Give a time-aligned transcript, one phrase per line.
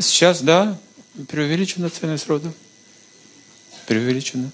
[0.00, 0.78] Сейчас, да,
[1.28, 2.52] преувеличена ценность рода.
[3.86, 4.50] Преувеличена.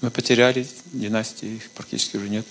[0.00, 2.46] Мы потеряли династии, их практически уже нет.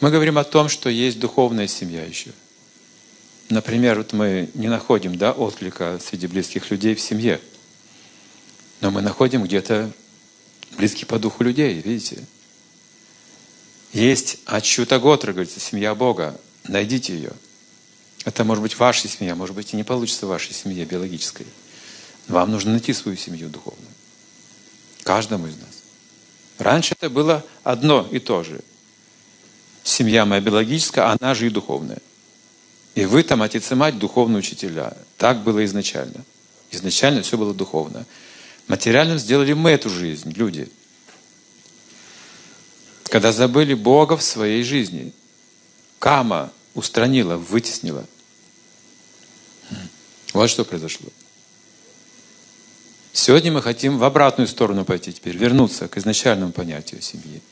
[0.00, 2.30] Мы говорим о том, что есть духовная семья еще.
[3.48, 7.40] Например, вот мы не находим да, отклика среди близких людей в семье.
[8.80, 9.90] Но мы находим где-то
[10.76, 12.24] близких по духу людей, видите?
[13.92, 16.38] Есть Ачутаготра, говорится, семья Бога.
[16.64, 17.32] Найдите ее.
[18.28, 21.46] Это может быть ваша семья, может быть и не получится в вашей семье биологической.
[22.26, 23.88] Вам нужно найти свою семью духовную.
[25.02, 25.82] Каждому из нас.
[26.58, 28.60] Раньше это было одно и то же.
[29.82, 32.00] Семья моя биологическая, она же и духовная.
[32.94, 34.94] И вы там, отец и мать, духовные учителя.
[35.16, 36.22] Так было изначально.
[36.70, 38.04] Изначально все было духовно.
[38.66, 40.68] Материальным сделали мы эту жизнь, люди.
[43.04, 45.14] Когда забыли Бога в своей жизни.
[45.98, 48.04] Кама устранила, вытеснила.
[50.38, 51.08] Вот что произошло.
[53.12, 57.42] Сегодня мы хотим в обратную сторону пойти теперь, вернуться к изначальному понятию семьи.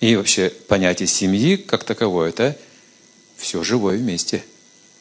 [0.00, 2.56] И вообще понятие семьи как таковое– это
[3.36, 4.42] все живое вместе,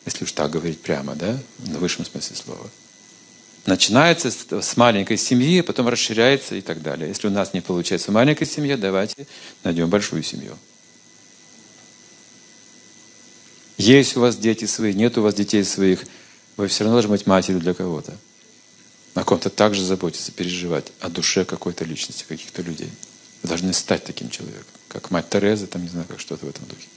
[0.06, 2.70] если уж так говорить прямо, да, в высшем смысле слова.
[3.66, 7.08] Начинается с маленькой семьи, потом расширяется и так далее.
[7.08, 9.26] Если у нас не получается маленькая семья, давайте
[9.64, 10.58] найдем большую семью.
[13.78, 16.04] Есть у вас дети свои, нет у вас детей своих,
[16.58, 18.18] вы все равно должны быть матерью для кого-то.
[19.14, 22.90] О ком-то также заботиться, переживать о душе какой-то личности, каких-то людей.
[23.44, 26.66] Вы должны стать таким человеком, как мать Тереза, там не знаю, как что-то в этом
[26.68, 26.88] духе.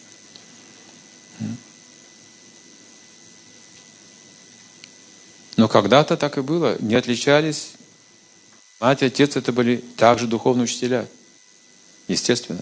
[5.56, 6.76] Но когда-то так и было.
[6.80, 7.72] Не отличались.
[8.80, 11.08] Мать и отец это были также духовные учителя.
[12.08, 12.60] Естественно.